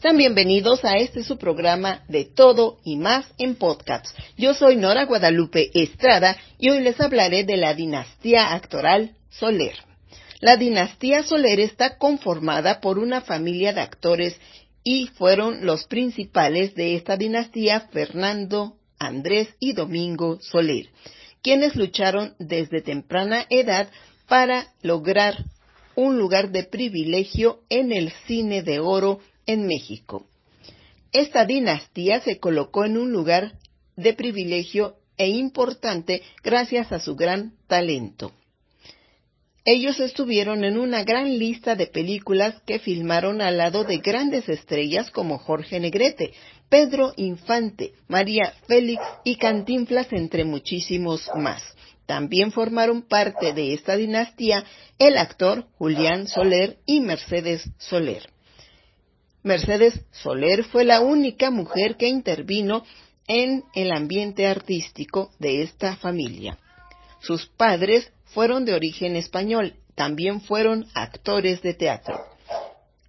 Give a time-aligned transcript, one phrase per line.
[0.00, 4.14] Sean bienvenidos a este su programa de todo y más en podcasts.
[4.36, 9.74] Yo soy Nora Guadalupe Estrada y hoy les hablaré de la dinastía actoral Soler.
[10.38, 14.36] La dinastía Soler está conformada por una familia de actores
[14.84, 20.90] y fueron los principales de esta dinastía Fernando, Andrés y Domingo Soler,
[21.42, 23.88] quienes lucharon desde temprana edad
[24.28, 25.44] para lograr
[25.96, 29.18] un lugar de privilegio en el cine de oro
[29.48, 30.26] en México.
[31.10, 33.54] Esta dinastía se colocó en un lugar
[33.96, 38.32] de privilegio e importante gracias a su gran talento.
[39.64, 45.10] Ellos estuvieron en una gran lista de películas que filmaron al lado de grandes estrellas
[45.10, 46.32] como Jorge Negrete,
[46.68, 51.62] Pedro Infante, María Félix y Cantinflas, entre muchísimos más.
[52.06, 54.64] También formaron parte de esta dinastía
[54.98, 58.30] el actor Julián Soler y Mercedes Soler.
[59.48, 62.84] Mercedes Soler fue la única mujer que intervino
[63.26, 66.58] en el ambiente artístico de esta familia.
[67.22, 72.20] Sus padres fueron de origen español, también fueron actores de teatro.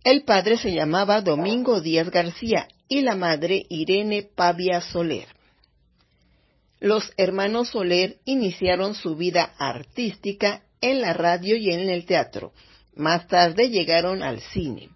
[0.05, 5.27] El padre se llamaba Domingo Díaz García y la madre Irene Pavia Soler.
[6.79, 12.53] Los hermanos Soler iniciaron su vida artística en la radio y en el teatro.
[12.95, 14.89] Más tarde llegaron al cine.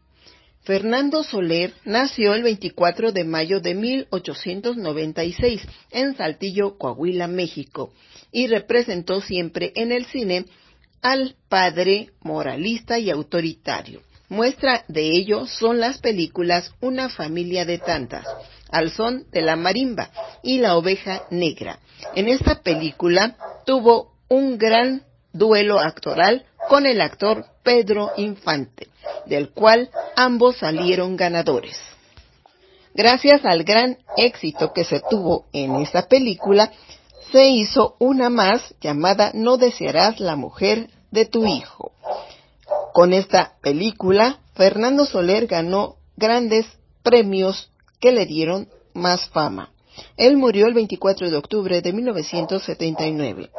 [0.63, 5.61] Fernando Soler nació el 24 de mayo de 1896
[5.91, 7.91] en Saltillo, Coahuila, México,
[8.31, 10.45] y representó siempre en el cine
[11.01, 14.03] al padre moralista y autoritario.
[14.29, 18.25] Muestra de ello son las películas Una familia de tantas,
[18.71, 21.79] Al son de la marimba y La oveja negra.
[22.15, 23.35] En esta película
[23.65, 25.03] tuvo un gran
[25.33, 28.87] duelo actoral con el actor Pedro Infante,
[29.25, 31.77] del cual ambos salieron ganadores.
[32.93, 36.71] Gracias al gran éxito que se tuvo en esta película,
[37.31, 41.91] se hizo una más llamada No desearás la mujer de tu hijo.
[42.93, 46.67] Con esta película, Fernando Soler ganó grandes
[47.01, 49.71] premios que le dieron más fama.
[50.17, 53.49] Él murió el 24 de octubre de 1979.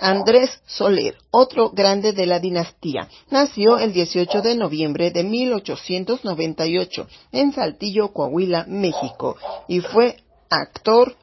[0.00, 7.52] Andrés Soler, otro grande de la dinastía, nació el 18 de noviembre de 1898 en
[7.52, 9.36] Saltillo, Coahuila, México,
[9.66, 10.16] y fue
[10.50, 11.16] actor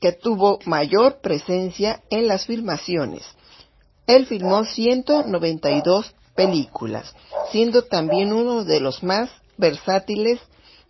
[0.00, 3.22] que tuvo mayor presencia en las filmaciones.
[4.06, 7.14] Él filmó 192 películas,
[7.50, 10.40] siendo también uno de los más versátiles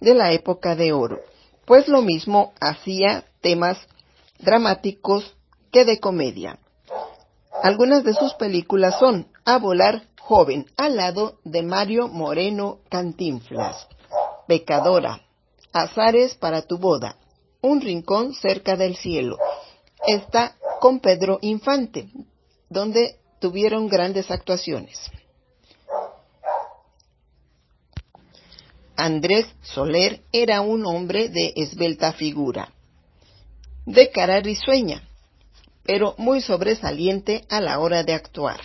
[0.00, 1.20] de la época de oro,
[1.66, 3.78] pues lo mismo hacía temas
[4.40, 5.36] dramáticos
[5.70, 6.58] que de comedia.
[7.62, 13.86] Algunas de sus películas son A volar joven, al lado de Mario Moreno Cantinflas,
[14.48, 15.20] Pecadora,
[15.72, 17.16] Azares para tu boda,
[17.60, 19.38] Un rincón cerca del cielo.
[20.06, 22.08] Está con Pedro Infante,
[22.68, 24.98] donde tuvieron grandes actuaciones.
[28.96, 32.72] Andrés Soler era un hombre de esbelta figura,
[33.86, 35.08] de cara risueña,
[35.84, 38.60] pero muy sobresaliente a la hora de actuar.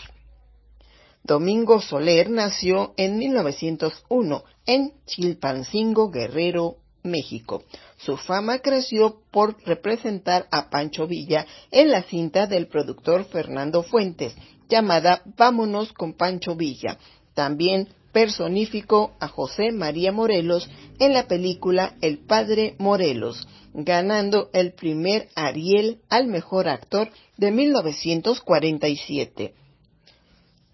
[1.23, 7.63] Domingo Soler nació en 1901 en Chilpancingo, Guerrero, México.
[7.97, 14.35] Su fama creció por representar a Pancho Villa en la cinta del productor Fernando Fuentes,
[14.69, 16.97] llamada Vámonos con Pancho Villa.
[17.33, 20.69] También personificó a José María Morelos
[20.99, 29.53] en la película El Padre Morelos, ganando el primer Ariel al mejor actor de 1947.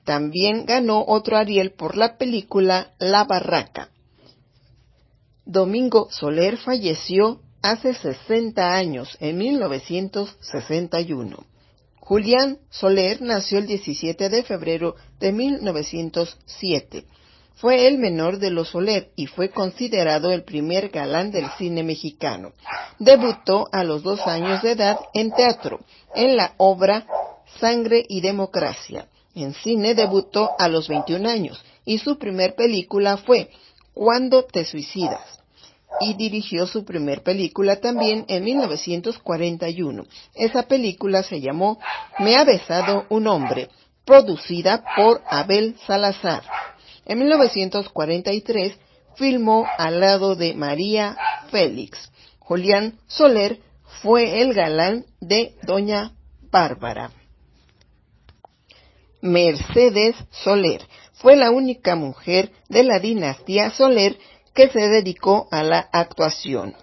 [0.05, 3.89] También ganó otro Ariel por la película La Barraca.
[5.45, 11.45] Domingo Soler falleció hace 60 años, en 1961.
[11.99, 17.05] Julián Soler nació el 17 de febrero de 1907
[17.55, 22.53] fue el menor de los Soler y fue considerado el primer galán del cine mexicano.
[22.99, 25.79] Debutó a los dos años de edad en teatro,
[26.15, 27.05] en la obra
[27.59, 29.07] Sangre y Democracia.
[29.35, 33.49] En cine debutó a los 21 años y su primer película fue
[33.93, 35.39] Cuando te suicidas.
[35.99, 40.05] y dirigió su primer película también en 1941.
[40.33, 41.79] Esa película se llamó
[42.17, 43.69] Me ha besado un hombre,
[44.03, 46.43] producida por Abel Salazar.
[47.05, 48.77] En 1943
[49.15, 51.17] filmó al lado de María
[51.51, 52.11] Félix.
[52.39, 53.59] Julián Soler
[54.01, 56.13] fue el galán de Doña
[56.51, 57.11] Bárbara.
[59.21, 60.81] Mercedes Soler
[61.13, 64.17] fue la única mujer de la dinastía Soler
[64.53, 66.75] que se dedicó a la actuación.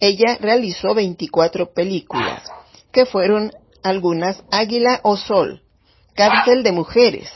[0.00, 2.42] Ella realizó 24 películas,
[2.92, 3.52] que fueron
[3.82, 5.62] algunas Águila o Sol,
[6.14, 7.30] Cárcel de Mujeres,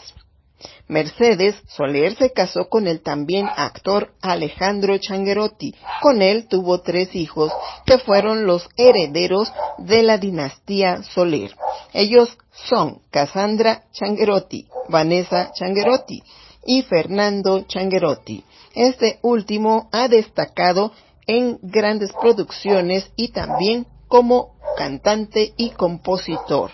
[0.91, 5.73] Mercedes Soler se casó con el también actor Alejandro Changuerotti.
[6.03, 7.53] Con él tuvo tres hijos
[7.87, 11.55] que fueron los herederos de la dinastía Soler.
[11.93, 16.25] Ellos son Cassandra Changuerotti, Vanessa Changuerotti
[16.67, 18.43] y Fernando Changuerotti.
[18.75, 20.91] Este último ha destacado
[21.29, 26.73] en grandes producciones y también como cantante y compositor.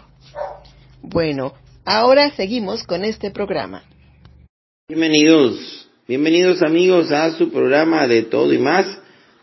[1.03, 1.53] Bueno,
[1.85, 3.83] ahora seguimos con este programa.
[4.89, 8.87] Bienvenidos, bienvenidos amigos a su programa de todo y más.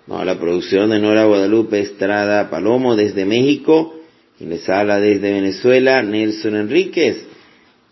[0.07, 3.93] No, la producción de Nora Guadalupe Estrada Palomo desde México
[4.39, 7.25] y les habla desde Venezuela Nelson Enríquez.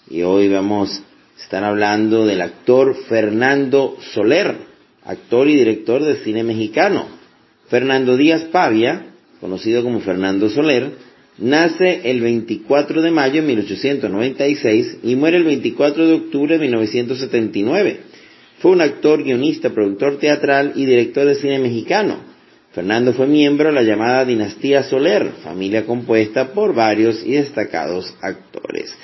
[0.10, 1.04] Y hoy vamos
[1.38, 4.56] a estar hablando del actor Fernando Soler,
[5.04, 7.06] actor y director de cine mexicano.
[7.68, 9.08] Fernando Díaz Pavia,
[9.42, 10.94] conocido como Fernando Soler,
[11.42, 18.00] Nace el 24 de mayo de 1896 y muere el 24 de octubre de 1979.
[18.60, 22.18] Fue un actor, guionista, productor teatral y director de cine mexicano.
[22.74, 28.96] Fernando fue miembro de la llamada dinastía Soler, familia compuesta por varios y destacados actores.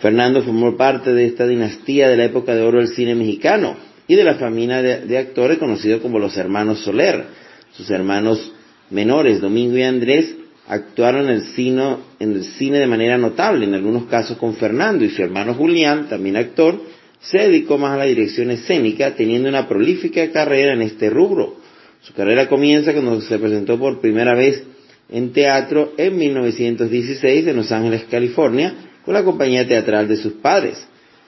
[0.00, 4.14] Fernando formó parte de esta dinastía de la época de oro del cine mexicano y
[4.14, 7.24] de la familia de, de actores conocidos como los hermanos Soler.
[7.72, 8.52] Sus hermanos
[8.90, 10.36] menores, Domingo y Andrés,
[10.68, 15.04] actuaron en el, cine, en el cine de manera notable, en algunos casos con Fernando
[15.04, 16.80] y su hermano Julián, también actor,
[17.20, 21.56] se dedicó más a la dirección escénica, teniendo una prolífica carrera en este rubro.
[22.02, 24.62] Su carrera comienza cuando se presentó por primera vez
[25.08, 28.74] en teatro en 1916 en Los Ángeles, California,
[29.04, 30.84] con la compañía teatral de sus padres.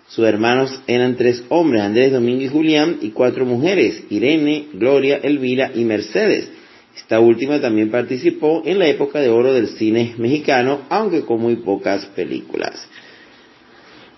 [0.08, 5.70] Sus hermanos eran tres hombres, Andrés, Domingo y Julián, y cuatro mujeres, Irene, Gloria, Elvira
[5.74, 6.48] y Mercedes.
[6.98, 11.56] Esta última también participó en la época de oro del cine mexicano, aunque con muy
[11.56, 12.86] pocas películas.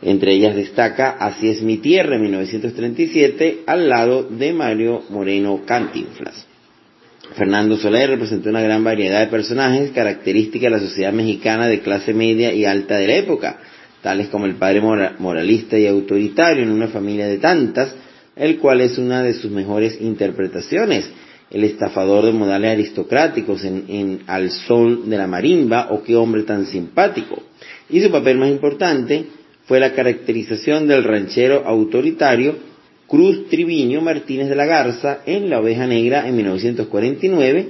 [0.02, 6.46] Entre ellas destaca Así es mi tierra en 1937 al lado de Mario Moreno Cantinflas.
[7.36, 12.12] Fernando Soler representó una gran variedad de personajes características de la sociedad mexicana de clase
[12.12, 13.58] media y alta de la época,
[14.02, 14.80] tales como el padre
[15.18, 17.94] moralista y autoritario en una familia de tantas,
[18.34, 21.08] el cual es una de sus mejores interpretaciones,
[21.50, 26.44] el estafador de modales aristocráticos en, en Al Sol de la Marimba o Qué hombre
[26.44, 27.42] tan simpático.
[27.88, 29.26] Y su papel más importante
[29.66, 32.56] fue la caracterización del ranchero autoritario
[33.06, 37.68] Cruz Triviño Martínez de la Garza en La Oveja Negra en 1949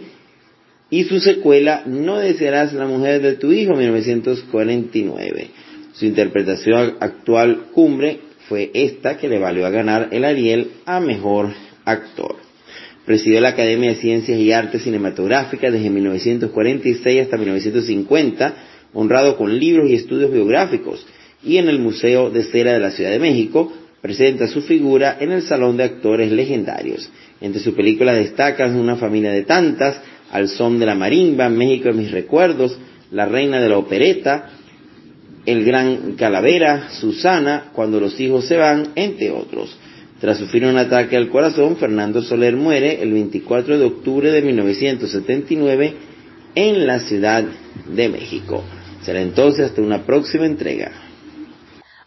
[0.90, 5.50] y su secuela No desearás la mujer de tu hijo en 1949.
[5.94, 11.50] Su interpretación actual cumbre fue esta que le valió a ganar el Ariel a Mejor
[11.84, 12.49] Actor.
[13.10, 18.54] Presidió la Academia de Ciencias y Artes Cinematográficas desde 1946 hasta 1950,
[18.94, 21.04] honrado con libros y estudios biográficos,
[21.42, 25.32] y en el Museo de Cera de la Ciudad de México presenta su figura en
[25.32, 27.10] el Salón de Actores Legendarios.
[27.40, 30.00] Entre sus películas destacan Una familia de tantas,
[30.30, 32.78] Al son de la marimba, México en mis recuerdos,
[33.10, 34.50] La reina de la opereta,
[35.46, 39.76] El gran calavera, Susana, Cuando los hijos se van, entre otros.
[40.20, 45.94] Tras sufrir un ataque al corazón, Fernando Soler muere el 24 de octubre de 1979
[46.54, 47.44] en la Ciudad
[47.88, 48.62] de México.
[49.02, 51.09] Será entonces hasta una próxima entrega.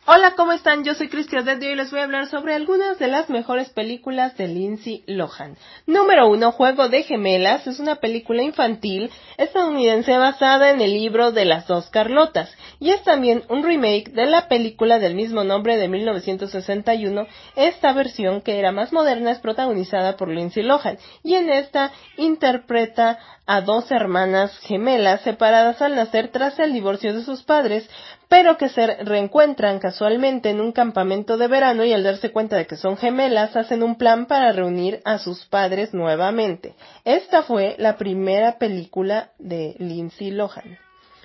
[0.05, 0.83] Hola, ¿cómo están?
[0.83, 4.35] Yo soy Cristian de y les voy a hablar sobre algunas de las mejores películas
[4.35, 5.55] de Lindsay Lohan.
[5.87, 11.45] Número uno, Juego de Gemelas, es una película infantil estadounidense basada en el libro de
[11.45, 15.87] las dos Carlotas y es también un remake de la película del mismo nombre de
[15.87, 17.25] 1961.
[17.55, 23.19] Esta versión, que era más moderna, es protagonizada por Lindsay Lohan y en esta interpreta
[23.45, 27.89] a dos hermanas gemelas separadas al nacer tras el divorcio de sus padres,
[28.29, 32.65] pero que se reencuentran casualmente en un campamento de verano y al darse cuenta de
[32.65, 36.73] que son gemelas hacen un plan para reunir a sus padres nuevamente.
[37.05, 40.79] Esta fue la primera película de Lindsay Lohan.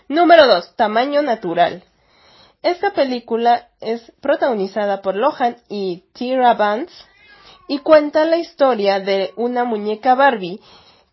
[0.08, 0.76] Número 2.
[0.76, 1.82] Tamaño natural.
[2.62, 6.92] Esta película es protagonizada por Lohan y Tyra Banks
[7.68, 10.60] y cuenta la historia de una muñeca Barbie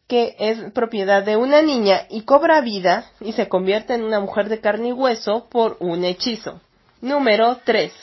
[0.10, 4.50] que es propiedad de una niña y cobra vida y se convierte en una mujer
[4.50, 6.60] de carne y hueso por un hechizo.
[7.06, 7.94] Número 3.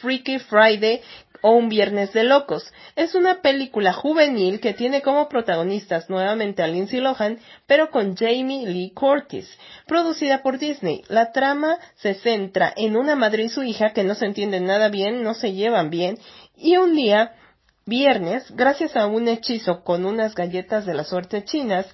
[0.00, 1.00] Freaky Friday
[1.42, 2.64] o Un Viernes de Locos.
[2.96, 7.38] Es una película juvenil que tiene como protagonistas nuevamente a Lindsay Lohan,
[7.68, 9.48] pero con Jamie Lee Curtis,
[9.86, 11.04] producida por Disney.
[11.06, 14.88] La trama se centra en una madre y su hija que no se entienden nada
[14.88, 16.18] bien, no se llevan bien,
[16.56, 17.36] y un día,
[17.86, 21.86] viernes, gracias a un hechizo con unas galletas de la suerte chinas,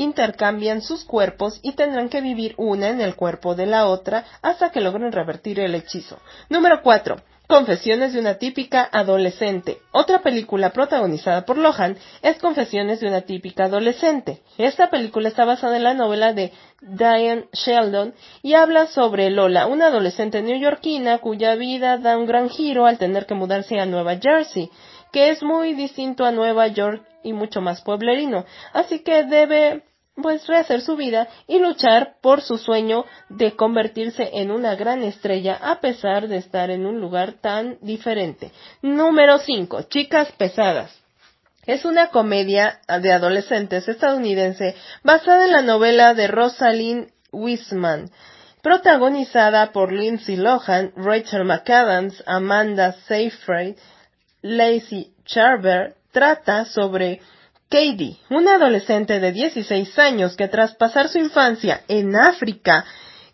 [0.00, 4.70] intercambian sus cuerpos y tendrán que vivir una en el cuerpo de la otra hasta
[4.70, 6.18] que logren revertir el hechizo.
[6.48, 7.16] Número 4.
[7.46, 9.78] Confesiones de una típica adolescente.
[9.92, 14.40] Otra película protagonizada por Lohan es Confesiones de una típica adolescente.
[14.56, 19.88] Esta película está basada en la novela de Diane Sheldon y habla sobre Lola, una
[19.88, 24.70] adolescente neoyorquina cuya vida da un gran giro al tener que mudarse a Nueva Jersey,
[25.12, 29.82] que es muy distinto a Nueva York y mucho más pueblerino, así que debe
[30.22, 35.58] pues rehacer su vida y luchar por su sueño de convertirse en una gran estrella
[35.60, 38.52] a pesar de estar en un lugar tan diferente.
[38.82, 39.82] Número 5.
[39.82, 41.00] Chicas pesadas.
[41.66, 44.74] Es una comedia de adolescentes estadounidense
[45.04, 48.10] basada en la novela de Rosalind Wiseman,
[48.62, 53.76] protagonizada por Lindsay Lohan, Rachel McAdams, Amanda Seyfried,
[54.42, 57.20] Lacey Charber, trata sobre
[57.70, 62.84] Katie, una adolescente de 16 años que tras pasar su infancia en África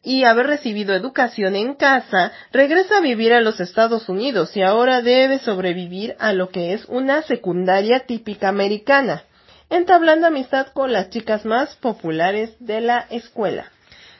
[0.03, 5.01] y haber recibido educación en casa, regresa a vivir a los Estados Unidos y ahora
[5.01, 9.25] debe sobrevivir a lo que es una secundaria típica americana,
[9.71, 13.73] entablando amistad con las chicas más populares de la escuela.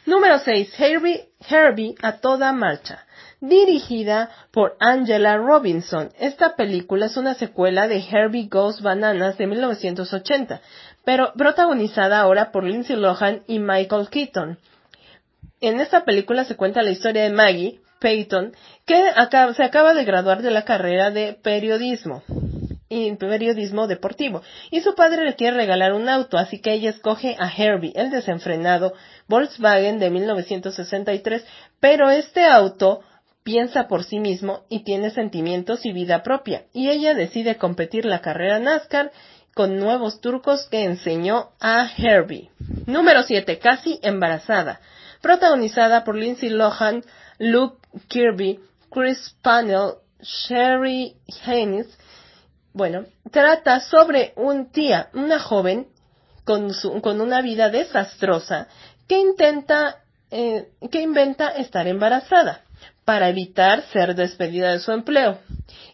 [0.07, 0.81] Número 6.
[0.81, 3.06] Herbie, Herbie a toda marcha
[3.41, 6.11] dirigida por Angela Robinson.
[6.19, 10.61] Esta película es una secuela de Herbie Goes Bananas de 1980,
[11.05, 14.59] pero protagonizada ahora por Lindsay Lohan y Michael Keaton.
[15.61, 18.53] En esta película se cuenta la historia de Maggie Peyton,
[18.85, 19.03] que
[19.57, 22.23] se acaba de graduar de la carrera de periodismo
[22.89, 24.43] y periodismo deportivo.
[24.71, 28.11] Y su padre le quiere regalar un auto, así que ella escoge a Herbie, el
[28.11, 28.93] desenfrenado
[29.29, 31.45] Volkswagen de 1963,
[31.81, 33.01] pero este auto
[33.47, 38.21] piensa por sí mismo y tiene sentimientos y vida propia, y ella decide competir la
[38.21, 39.13] carrera NASCAR
[39.55, 42.51] con nuevos trucos que enseñó a Herbie.
[42.87, 43.61] Número 7.
[43.61, 44.81] Casi embarazada.
[45.23, 47.05] Protagonizada por Lindsay Lohan,
[47.39, 48.59] Luke Kirby,
[48.91, 51.15] Chris Panel, Sherry
[51.47, 51.87] Haynes.
[52.73, 55.87] Bueno, trata sobre un tía, una joven
[56.45, 58.67] con, con una vida desastrosa
[59.07, 62.66] que intenta, eh, que inventa estar embarazada
[63.07, 65.39] para evitar ser despedida de su empleo.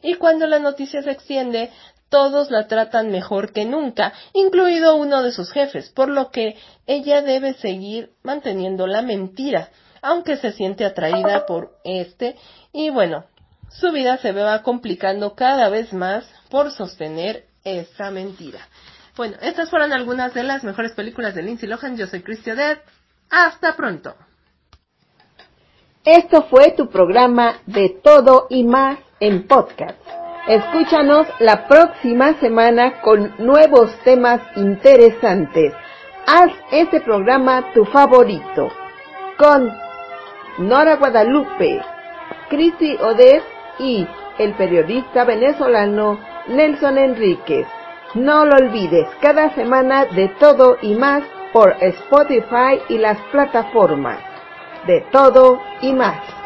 [0.03, 1.71] Y cuando la noticia se extiende,
[2.09, 7.23] todos la tratan mejor que nunca, incluido uno de sus jefes, por lo que ella
[7.23, 9.69] debe seguir manteniendo la mentira,
[10.01, 12.37] aunque se siente atraída por este,
[12.73, 13.27] y bueno,
[13.69, 18.67] su vida se va complicando cada vez más por sostener esa mentira.
[19.17, 21.99] Bueno, estas fueron algunas de las mejores películas de Lindsay Lohan.
[21.99, 22.83] Yo soy Odette.
[23.31, 24.15] Hasta pronto.
[26.05, 29.97] Esto fue tu programa de todo y más en podcast.
[30.49, 35.73] Escúchanos la próxima semana con nuevos temas interesantes.
[36.27, 38.69] Haz este programa tu favorito.
[39.39, 39.73] Con
[40.59, 41.81] Nora Guadalupe,
[42.49, 43.45] Cristi Odez
[43.79, 44.05] y
[44.39, 46.19] el periodista venezolano
[46.49, 47.69] Nelson Enríquez.
[48.15, 54.32] No lo olvides, cada semana de todo y más por Spotify y las plataformas
[54.87, 56.42] de todo y más.